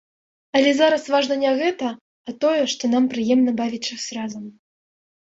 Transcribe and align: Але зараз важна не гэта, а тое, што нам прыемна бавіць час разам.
Але 0.59 0.69
зараз 0.75 1.03
важна 1.15 1.35
не 1.43 1.51
гэта, 1.59 1.89
а 2.31 2.33
тое, 2.45 2.63
што 2.73 2.83
нам 2.93 3.03
прыемна 3.11 3.51
бавіць 3.59 3.83
час 3.89 4.07
разам. 4.19 4.43